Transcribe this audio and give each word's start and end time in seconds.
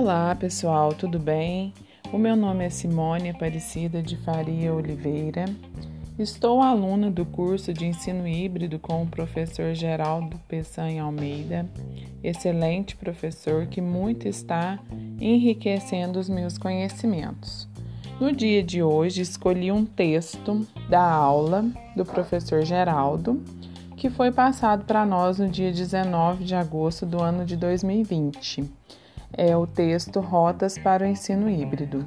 Olá, 0.00 0.32
pessoal, 0.32 0.94
tudo 0.94 1.18
bem? 1.18 1.74
O 2.12 2.18
meu 2.18 2.36
nome 2.36 2.64
é 2.64 2.70
Simone 2.70 3.30
Aparecida 3.30 4.00
de 4.00 4.16
Faria 4.18 4.72
Oliveira. 4.72 5.44
Estou 6.16 6.62
aluna 6.62 7.10
do 7.10 7.26
curso 7.26 7.72
de 7.72 7.84
ensino 7.84 8.24
híbrido 8.28 8.78
com 8.78 9.02
o 9.02 9.08
professor 9.08 9.74
Geraldo 9.74 10.38
Peçanha 10.46 11.02
Almeida, 11.02 11.68
excelente 12.22 12.94
professor 12.94 13.66
que 13.66 13.80
muito 13.80 14.28
está 14.28 14.78
enriquecendo 15.20 16.20
os 16.20 16.28
meus 16.28 16.56
conhecimentos. 16.56 17.68
No 18.20 18.30
dia 18.30 18.62
de 18.62 18.80
hoje, 18.80 19.22
escolhi 19.22 19.72
um 19.72 19.84
texto 19.84 20.64
da 20.88 21.02
aula 21.02 21.64
do 21.96 22.04
professor 22.04 22.62
Geraldo, 22.62 23.42
que 23.96 24.08
foi 24.08 24.30
passado 24.30 24.84
para 24.84 25.04
nós 25.04 25.40
no 25.40 25.48
dia 25.48 25.72
19 25.72 26.44
de 26.44 26.54
agosto 26.54 27.04
do 27.04 27.20
ano 27.20 27.44
de 27.44 27.56
2020 27.56 28.77
é 29.38 29.56
o 29.56 29.66
texto 29.66 30.20
Rotas 30.20 30.76
para 30.76 31.04
o 31.04 31.06
Ensino 31.08 31.48
Híbrido. 31.48 32.04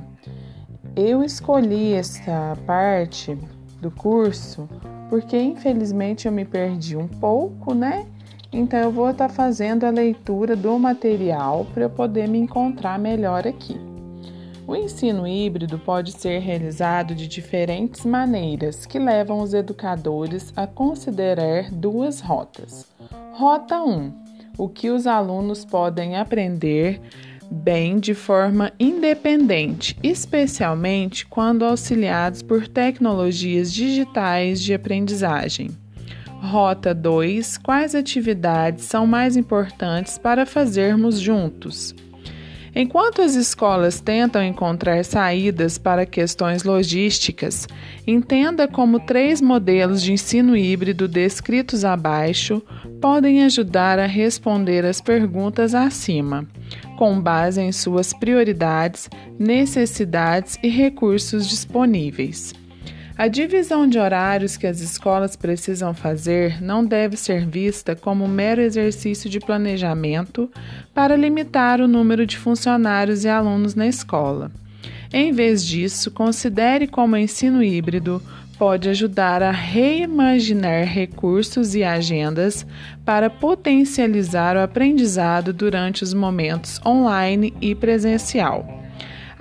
Eu 0.95 1.23
escolhi 1.23 1.94
essa 1.94 2.58
parte 2.67 3.38
do 3.81 3.89
curso 3.89 4.67
porque 5.09 5.41
infelizmente 5.41 6.25
eu 6.27 6.31
me 6.31 6.45
perdi 6.45 6.95
um 6.98 7.08
pouco, 7.08 7.73
né? 7.73 8.05
Então 8.52 8.80
eu 8.80 8.91
vou 8.91 9.09
estar 9.09 9.30
tá 9.30 9.34
fazendo 9.34 9.86
a 9.86 9.89
leitura 9.89 10.55
do 10.55 10.77
material 10.77 11.66
para 11.73 11.84
eu 11.84 11.89
poder 11.89 12.27
me 12.27 12.38
encontrar 12.38 12.99
melhor 12.99 13.48
aqui. 13.48 13.80
O 14.67 14.75
ensino 14.75 15.27
híbrido 15.27 15.80
pode 15.80 16.11
ser 16.11 16.39
realizado 16.39 17.16
de 17.16 17.27
diferentes 17.27 18.05
maneiras 18.05 18.86
que 18.86 19.00
levam 19.00 19.41
os 19.41 19.53
educadores 19.53 20.53
a 20.55 20.67
considerar 20.67 21.72
duas 21.72 22.20
rotas. 22.20 22.86
Rota 23.34 23.81
1: 23.81 24.20
o 24.58 24.70
que 24.70 24.90
os 24.90 25.08
alunos 25.08 25.66
podem 25.66 26.17
aprender 26.17 27.02
bem 27.52 28.00
de 28.00 28.14
forma 28.14 28.72
independente, 28.80 29.98
especialmente 30.02 31.25
quando 31.25 31.66
auxiliados 31.66 32.42
por 32.42 32.67
tecnologias 32.67 33.73
digitais 33.73 34.62
de 34.62 34.73
aprendizagem. 34.73 35.70
Rota 36.42 36.94
2: 36.94 37.58
Quais 37.58 37.94
atividades 37.94 38.86
são 38.86 39.06
mais 39.06 39.36
importantes 39.36 40.17
para 40.17 40.45
fazermos 40.45 41.20
juntos? 41.20 41.94
Enquanto 42.73 43.22
as 43.22 43.36
escolas 43.36 44.00
tentam 44.00 44.41
encontrar 44.41 45.03
saídas 45.03 45.77
para 45.77 46.05
questões 46.05 46.64
logísticas, 46.64 47.67
entenda 48.08 48.66
como 48.66 49.00
três 49.00 49.41
modelos 49.41 50.02
de 50.02 50.13
ensino 50.13 50.55
híbrido 50.55 51.05
descritos 51.05 51.83
abaixo 51.83 52.61
podem 53.02 53.44
ajudar 53.44 54.00
a 54.00 54.05
responder 54.05 54.86
as 54.86 55.02
perguntas 55.02 55.75
acima, 55.75 56.47
com 56.97 57.19
base 57.19 57.59
em 57.59 57.73
suas 57.73 58.13
prioridades, 58.13 59.09
necessidades 59.38 60.58
e 60.63 60.69
recursos 60.69 61.50
disponíveis. 61.50 62.61
A 63.22 63.27
divisão 63.27 63.88
de 63.88 64.00
horários 64.00 64.58
que 64.58 64.66
as 64.66 64.81
escolas 64.81 65.36
precisam 65.36 65.94
fazer 65.94 66.59
não 66.59 66.83
deve 66.83 67.16
ser 67.16 67.45
vista 67.45 67.95
como 67.95 68.25
um 68.25 68.28
mero 68.28 68.61
exercício 68.61 69.30
de 69.30 69.39
planejamento 69.39 70.50
para 70.91 71.16
limitar 71.16 71.80
o 71.81 71.88
número 71.88 72.25
de 72.25 72.36
funcionários 72.36 73.23
e 73.23 73.30
alunos 73.30 73.75
na 73.75 73.86
escola. 73.86 74.52
Em 75.13 75.31
vez 75.31 75.63
disso, 75.63 76.09
considere 76.09 76.88
como 76.88 77.13
o 77.13 77.19
ensino 77.19 77.61
híbrido 77.61 78.19
pode 78.58 78.89
ajudar 78.89 79.44
a 79.44 79.52
reimaginar 79.52 80.85
recursos 80.85 81.75
e 81.75 81.83
agendas 81.83 82.66
para 83.06 83.30
potencializar 83.30 84.58
o 84.58 84.61
aprendizado 84.61 85.53
durante 85.53 86.03
os 86.03 86.11
momentos 86.11 86.81
online 86.83 87.53
e 87.61 87.75
presencial. 87.75 88.81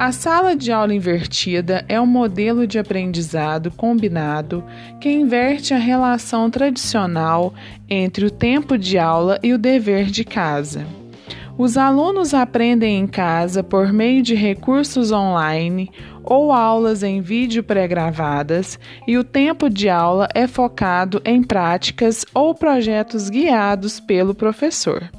A 0.01 0.13
sala 0.13 0.57
de 0.57 0.73
aula 0.73 0.95
invertida 0.95 1.85
é 1.87 2.01
um 2.01 2.07
modelo 2.07 2.67
de 2.67 2.79
aprendizado 2.79 3.71
combinado 3.71 4.65
que 4.99 5.11
inverte 5.11 5.75
a 5.75 5.77
relação 5.77 6.49
tradicional 6.49 7.53
entre 7.87 8.25
o 8.25 8.31
tempo 8.31 8.79
de 8.79 8.97
aula 8.97 9.39
e 9.43 9.53
o 9.53 9.59
dever 9.59 10.07
de 10.07 10.25
casa. 10.25 10.87
Os 11.59 11.77
alunos 11.77 12.33
aprendem 12.33 12.99
em 12.99 13.07
casa 13.07 13.63
por 13.63 13.93
meio 13.93 14.23
de 14.23 14.35
recursos 14.35 15.13
online 15.13 15.91
ou 16.25 16.51
aulas 16.51 17.03
em 17.03 17.21
vídeo 17.21 17.63
pré-gravadas, 17.63 18.79
e 19.07 19.19
o 19.19 19.23
tempo 19.23 19.69
de 19.69 19.91
aula 19.91 20.29
é 20.35 20.47
focado 20.47 21.21
em 21.27 21.43
práticas 21.43 22.25
ou 22.33 22.55
projetos 22.55 23.29
guiados 23.29 24.01
pelo 24.01 24.35
professor. 24.35 25.11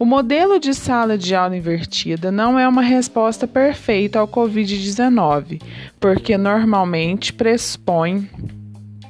O 0.00 0.04
modelo 0.04 0.60
de 0.60 0.72
sala 0.74 1.18
de 1.18 1.34
aula 1.34 1.56
invertida 1.56 2.30
não 2.30 2.56
é 2.56 2.68
uma 2.68 2.82
resposta 2.82 3.48
perfeita 3.48 4.20
ao 4.20 4.28
Covid-19, 4.28 5.60
porque 5.98 6.38
normalmente 6.38 7.32
pressupõe 7.32 8.30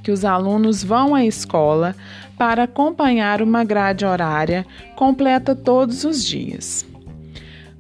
que 0.03 0.11
os 0.11 0.25
alunos 0.25 0.83
vão 0.83 1.15
à 1.15 1.27
escola 1.27 1.95
para 2.39 2.63
acompanhar 2.63 3.43
uma 3.43 3.65
grade 3.65 4.07
horária 4.07 4.65
completa 4.97 5.55
todos 5.55 6.05
os 6.05 6.25
dias. 6.25 6.87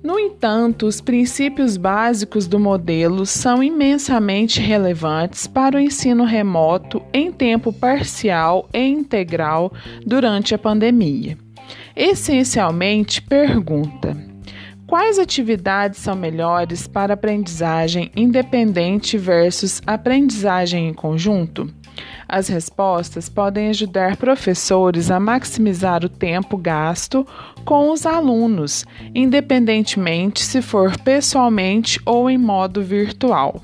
No 0.02 0.18
entanto, 0.18 0.86
os 0.86 1.00
princípios 1.00 1.78
básicos 1.78 2.46
do 2.46 2.60
modelo 2.60 3.24
são 3.24 3.62
imensamente 3.62 4.60
relevantes 4.60 5.46
para 5.46 5.78
o 5.78 5.80
ensino 5.80 6.24
remoto 6.24 7.02
em 7.14 7.32
tempo 7.32 7.72
parcial 7.72 8.68
e 8.70 8.86
integral 8.86 9.72
durante 10.04 10.54
a 10.54 10.58
pandemia 10.58 11.38
essencialmente 11.98 13.20
pergunta: 13.20 14.16
quais 14.86 15.18
atividades 15.18 15.98
são 15.98 16.14
melhores 16.14 16.86
para 16.86 17.14
aprendizagem 17.14 18.12
independente 18.14 19.18
versus 19.18 19.82
aprendizagem 19.84 20.88
em 20.88 20.94
conjunto? 20.94 21.68
As 22.28 22.46
respostas 22.46 23.28
podem 23.28 23.70
ajudar 23.70 24.16
professores 24.16 25.10
a 25.10 25.18
maximizar 25.18 26.04
o 26.04 26.08
tempo 26.08 26.56
gasto 26.56 27.26
com 27.64 27.90
os 27.90 28.06
alunos, 28.06 28.86
independentemente 29.12 30.44
se 30.44 30.62
for 30.62 30.96
pessoalmente 31.00 32.00
ou 32.06 32.30
em 32.30 32.38
modo 32.38 32.80
virtual. 32.80 33.60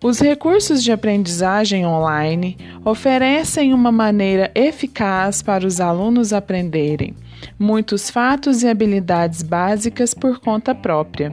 Os 0.00 0.20
recursos 0.20 0.84
de 0.84 0.92
aprendizagem 0.92 1.84
online 1.84 2.56
oferecem 2.84 3.74
uma 3.74 3.90
maneira 3.90 4.48
eficaz 4.54 5.42
para 5.42 5.66
os 5.66 5.80
alunos 5.80 6.32
aprenderem 6.32 7.16
muitos 7.58 8.10
fatos 8.10 8.62
e 8.62 8.68
habilidades 8.68 9.42
básicas 9.42 10.14
por 10.14 10.38
conta 10.40 10.74
própria. 10.74 11.32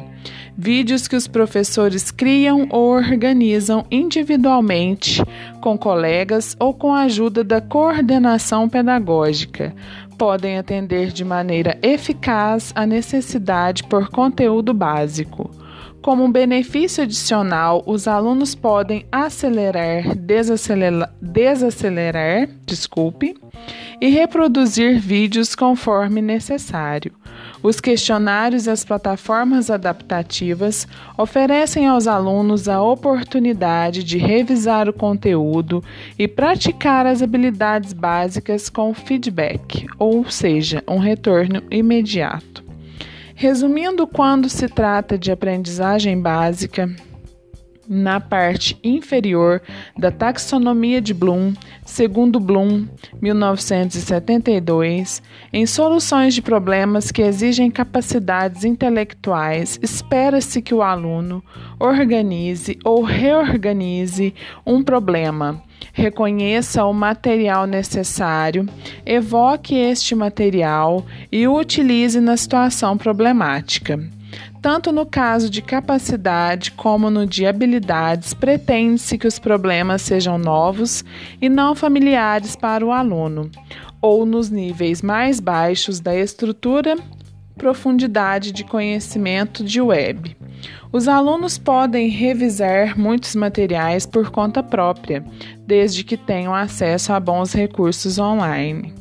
Vídeos 0.57 1.07
que 1.07 1.15
os 1.15 1.27
professores 1.27 2.11
criam 2.11 2.67
ou 2.69 2.89
organizam 2.95 3.85
individualmente, 3.91 5.21
com 5.61 5.77
colegas 5.77 6.55
ou 6.59 6.73
com 6.73 6.93
a 6.93 7.01
ajuda 7.01 7.43
da 7.43 7.61
coordenação 7.61 8.67
pedagógica, 8.69 9.75
podem 10.17 10.57
atender 10.57 11.11
de 11.11 11.25
maneira 11.25 11.77
eficaz 11.81 12.71
a 12.75 12.85
necessidade 12.85 13.83
por 13.83 14.09
conteúdo 14.09 14.73
básico. 14.73 15.51
Como 16.01 16.23
um 16.23 16.31
benefício 16.31 17.03
adicional, 17.03 17.83
os 17.87 18.07
alunos 18.07 18.53
podem 18.53 19.07
acelerar, 19.11 20.15
desacelerar, 20.15 21.11
desacelerar, 21.19 22.47
desculpe, 22.63 23.35
e 23.99 24.09
reproduzir 24.09 24.99
vídeos 24.99 25.55
conforme 25.55 26.21
necessário. 26.21 27.13
Os 27.61 27.79
questionários 27.79 28.67
e 28.67 28.69
as 28.69 28.85
plataformas 28.85 29.69
adaptativas 29.69 30.87
oferecem 31.17 31.87
aos 31.87 32.07
alunos 32.07 32.69
a 32.69 32.81
oportunidade 32.81 34.03
de 34.03 34.17
revisar 34.17 34.87
o 34.87 34.93
conteúdo 34.93 35.83
e 36.17 36.27
praticar 36.27 37.05
as 37.05 37.21
habilidades 37.21 37.93
básicas 37.93 38.69
com 38.69 38.93
feedback, 38.93 39.85
ou 39.97 40.29
seja, 40.29 40.83
um 40.87 40.99
retorno 40.99 41.63
imediato. 41.71 42.63
Resumindo, 43.33 44.07
quando 44.07 44.47
se 44.47 44.69
trata 44.69 45.17
de 45.17 45.31
aprendizagem 45.31 46.21
básica, 46.21 46.89
na 47.87 48.19
parte 48.19 48.77
inferior 48.83 49.61
da 49.97 50.11
taxonomia 50.11 51.01
de 51.01 51.13
Bloom, 51.13 51.53
segundo 51.85 52.39
Bloom, 52.39 52.85
1972, 53.21 55.21
em 55.53 55.65
soluções 55.65 56.33
de 56.33 56.41
problemas 56.41 57.11
que 57.11 57.21
exigem 57.21 57.69
capacidades 57.69 58.63
intelectuais, 58.63 59.79
espera-se 59.81 60.61
que 60.61 60.73
o 60.73 60.81
aluno 60.81 61.43
organize 61.79 62.77
ou 62.83 63.03
reorganize 63.03 64.33
um 64.65 64.83
problema, 64.83 65.61
reconheça 65.93 66.83
o 66.85 66.93
material 66.93 67.67
necessário, 67.67 68.67
evoque 69.05 69.75
este 69.75 70.15
material 70.15 71.05
e 71.31 71.47
o 71.47 71.57
utilize 71.57 72.19
na 72.19 72.35
situação 72.35 72.97
problemática. 72.97 73.99
Tanto 74.65 74.91
no 74.91 75.05
caso 75.05 75.47
de 75.47 75.61
capacidade 75.61 76.71
como 76.71 77.11
no 77.11 77.27
de 77.27 77.45
habilidades, 77.45 78.33
pretende-se 78.33 79.15
que 79.15 79.27
os 79.27 79.37
problemas 79.37 80.01
sejam 80.01 80.39
novos 80.39 81.05
e 81.39 81.47
não 81.47 81.75
familiares 81.75 82.55
para 82.55 82.83
o 82.83 82.91
aluno, 82.91 83.51
ou 84.01 84.25
nos 84.25 84.49
níveis 84.49 85.03
mais 85.03 85.39
baixos 85.39 85.99
da 85.99 86.15
estrutura 86.15 86.95
profundidade 87.55 88.51
de 88.51 88.63
conhecimento 88.63 89.63
de 89.63 89.79
web. 89.79 90.35
Os 90.91 91.07
alunos 91.07 91.59
podem 91.59 92.09
revisar 92.09 92.97
muitos 92.97 93.35
materiais 93.35 94.07
por 94.07 94.31
conta 94.31 94.63
própria, 94.63 95.23
desde 95.59 96.03
que 96.03 96.17
tenham 96.17 96.55
acesso 96.55 97.13
a 97.13 97.19
bons 97.19 97.53
recursos 97.53 98.17
online. 98.17 98.95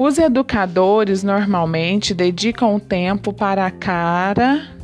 Os 0.00 0.18
educadores 0.18 1.22
normalmente 1.22 2.12
dedicam 2.12 2.80
tempo 2.80 3.32
para 3.32 3.64
a 3.64 3.70
cara 3.70 4.75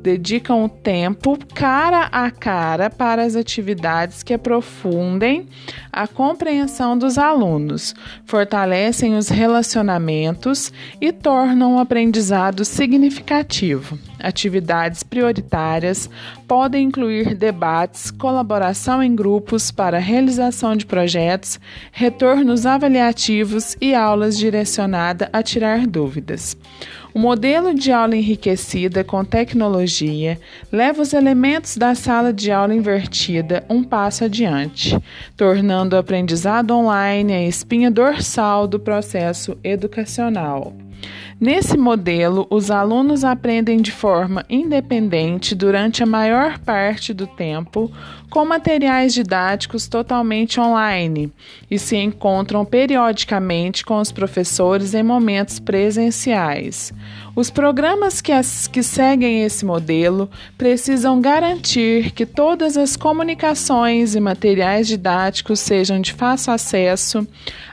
dedicam 0.00 0.64
o 0.64 0.68
tempo 0.68 1.38
cara 1.54 2.08
a 2.10 2.30
cara 2.30 2.88
para 2.88 3.22
as 3.22 3.36
atividades 3.36 4.22
que 4.22 4.32
aprofundem 4.32 5.46
a 5.92 6.06
compreensão 6.06 6.96
dos 6.96 7.18
alunos, 7.18 7.94
fortalecem 8.24 9.16
os 9.16 9.28
relacionamentos 9.28 10.72
e 11.00 11.12
tornam 11.12 11.76
o 11.76 11.78
aprendizado 11.78 12.64
significativo. 12.64 13.98
Atividades 14.18 15.02
prioritárias 15.02 16.08
podem 16.46 16.86
incluir 16.86 17.34
debates, 17.34 18.10
colaboração 18.10 19.02
em 19.02 19.14
grupos 19.14 19.70
para 19.70 19.98
realização 19.98 20.76
de 20.76 20.86
projetos, 20.86 21.58
retornos 21.90 22.66
avaliativos 22.66 23.76
e 23.80 23.94
aulas 23.94 24.36
direcionadas 24.36 25.28
a 25.32 25.42
tirar 25.42 25.86
dúvidas. 25.86 26.56
O 27.12 27.18
modelo 27.18 27.74
de 27.74 27.90
aula 27.90 28.16
enriquecida 28.16 29.02
com 29.02 29.24
tecnologia 29.24 30.38
leva 30.70 31.02
os 31.02 31.12
elementos 31.12 31.76
da 31.76 31.94
sala 31.94 32.32
de 32.32 32.52
aula 32.52 32.74
invertida 32.74 33.64
um 33.68 33.82
passo 33.82 34.24
adiante, 34.24 34.96
tornando 35.36 35.96
o 35.96 35.98
aprendizado 35.98 36.70
online 36.70 37.32
a 37.32 37.42
espinha 37.42 37.90
dorsal 37.90 38.68
do 38.68 38.78
processo 38.78 39.58
educacional. 39.64 40.72
Nesse 41.40 41.74
modelo, 41.74 42.46
os 42.50 42.70
alunos 42.70 43.24
aprendem 43.24 43.80
de 43.80 43.90
forma 43.90 44.44
independente 44.46 45.54
durante 45.54 46.02
a 46.02 46.06
maior 46.06 46.58
parte 46.58 47.14
do 47.14 47.26
tempo, 47.26 47.90
com 48.28 48.44
materiais 48.44 49.14
didáticos 49.14 49.88
totalmente 49.88 50.60
online 50.60 51.32
e 51.70 51.78
se 51.78 51.96
encontram 51.96 52.62
periodicamente 52.62 53.86
com 53.86 53.98
os 53.98 54.12
professores 54.12 54.92
em 54.92 55.02
momentos 55.02 55.58
presenciais. 55.58 56.92
Os 57.34 57.48
programas 57.48 58.20
que, 58.20 58.32
as, 58.32 58.66
que 58.66 58.82
seguem 58.82 59.42
esse 59.42 59.64
modelo 59.64 60.28
precisam 60.58 61.22
garantir 61.22 62.10
que 62.10 62.26
todas 62.26 62.76
as 62.76 62.96
comunicações 62.96 64.14
e 64.14 64.20
materiais 64.20 64.86
didáticos 64.86 65.58
sejam 65.58 66.02
de 66.02 66.12
fácil 66.12 66.52
acesso 66.52 67.26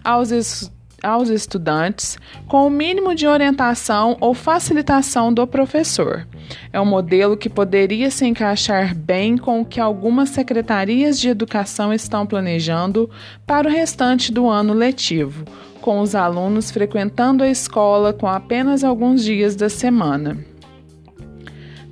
aos 0.05 0.31
estudantes 0.31 0.76
aos 1.01 1.29
estudantes 1.29 2.17
com 2.47 2.65
o 2.65 2.69
mínimo 2.69 3.13
de 3.13 3.27
orientação 3.27 4.17
ou 4.19 4.33
facilitação 4.33 5.33
do 5.33 5.45
professor. 5.45 6.27
É 6.71 6.79
um 6.79 6.85
modelo 6.85 7.37
que 7.37 7.49
poderia 7.49 8.09
se 8.09 8.25
encaixar 8.25 8.95
bem 8.95 9.37
com 9.37 9.61
o 9.61 9.65
que 9.65 9.79
algumas 9.79 10.29
secretarias 10.29 11.19
de 11.19 11.29
educação 11.29 11.93
estão 11.93 12.25
planejando 12.25 13.09
para 13.45 13.67
o 13.67 13.71
restante 13.71 14.31
do 14.31 14.47
ano 14.47 14.73
letivo, 14.73 15.45
com 15.81 15.99
os 15.99 16.15
alunos 16.15 16.71
frequentando 16.71 17.43
a 17.43 17.49
escola 17.49 18.13
com 18.13 18.27
apenas 18.27 18.83
alguns 18.83 19.23
dias 19.23 19.55
da 19.55 19.69
semana 19.69 20.37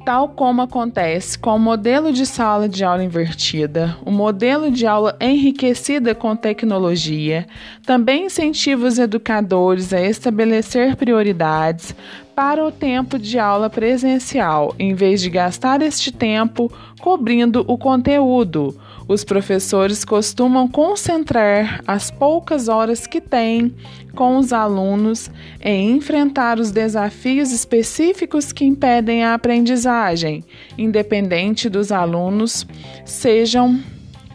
tal 0.06 0.30
como 0.30 0.62
acontece 0.62 1.38
com 1.38 1.56
o 1.56 1.60
modelo 1.60 2.14
de 2.14 2.28
sala 2.28 2.70
de 2.70 2.84
aula 2.84 3.04
invertida, 3.04 3.98
o 4.06 4.12
modelo 4.12 4.70
de 4.70 4.86
aula 4.86 5.18
enriquecida 5.20 6.14
com 6.14 6.36
tecnologia, 6.36 7.48
também 7.84 8.28
incentiva 8.28 8.86
os 8.86 9.00
educadores 9.00 9.92
a 9.92 10.00
estabelecer 10.00 10.96
prioridades 10.96 11.96
para 12.36 12.64
o 12.64 12.72
tempo 12.72 13.18
de 13.18 13.40
aula 13.40 13.68
presencial, 13.68 14.76
em 14.78 14.94
vez 14.94 15.22
de 15.22 15.30
gastar 15.32 15.82
este 15.82 16.12
tempo 16.12 16.72
cobrindo 17.02 17.66
o 17.68 17.76
conteúdo. 17.76 18.78
Os 19.08 19.24
professores 19.24 20.04
costumam 20.04 20.68
concentrar 20.68 21.82
as 21.86 22.10
poucas 22.10 22.68
horas 22.68 23.06
que 23.06 23.22
têm 23.22 23.76
com 24.16 24.38
os 24.38 24.52
alunos 24.52 25.30
em 25.62 25.92
enfrentar 25.92 26.60
os 26.60 26.72
desafios 26.72 27.52
específicos 27.52 28.52
que 28.52 28.66
impedem 28.66 29.24
a 29.24 29.36
aprendizagem, 29.36 30.44
independente 30.78 31.70
dos 31.70 31.92
alunos 31.92 32.66
sejam 33.06 33.80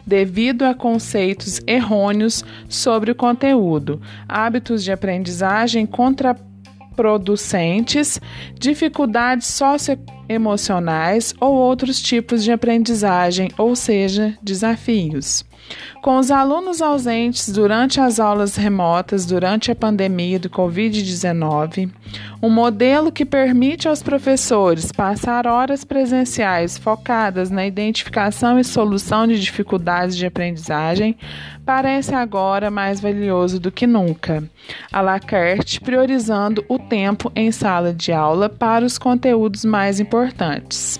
devido 0.07 0.63
a 0.63 0.73
conceitos 0.73 1.59
errôneos 1.67 2.43
sobre 2.69 3.11
o 3.11 3.15
conteúdo, 3.15 4.01
hábitos 4.27 4.83
de 4.83 4.91
aprendizagem 4.91 5.85
contraproducentes, 6.91 8.19
dificuldades 8.59 9.47
socioeconômicas 9.47 10.21
emocionais 10.31 11.33
ou 11.39 11.53
outros 11.53 12.01
tipos 12.01 12.43
de 12.43 12.51
aprendizagem, 12.51 13.49
ou 13.57 13.75
seja, 13.75 14.37
desafios. 14.41 15.43
Com 16.01 16.17
os 16.17 16.31
alunos 16.31 16.81
ausentes 16.81 17.49
durante 17.49 17.99
as 17.99 18.19
aulas 18.19 18.55
remotas 18.55 19.25
durante 19.25 19.71
a 19.71 19.75
pandemia 19.75 20.39
do 20.39 20.49
Covid-19, 20.49 21.89
um 22.41 22.49
modelo 22.49 23.11
que 23.11 23.23
permite 23.23 23.87
aos 23.87 24.01
professores 24.01 24.91
passar 24.91 25.45
horas 25.45 25.83
presenciais 25.83 26.77
focadas 26.77 27.51
na 27.51 27.65
identificação 27.65 28.59
e 28.59 28.63
solução 28.63 29.27
de 29.27 29.39
dificuldades 29.39 30.17
de 30.17 30.25
aprendizagem 30.25 31.15
parece 31.63 32.15
agora 32.15 32.71
mais 32.71 32.99
valioso 32.99 33.59
do 33.59 33.71
que 33.71 33.85
nunca. 33.85 34.43
A 34.91 35.01
Lacarte 35.01 35.79
priorizando 35.79 36.65
o 36.67 36.79
tempo 36.79 37.31
em 37.35 37.51
sala 37.51 37.93
de 37.93 38.11
aula 38.11 38.49
para 38.49 38.83
os 38.83 38.97
conteúdos 38.97 39.63
mais 39.63 39.99
importantes. 39.99 40.99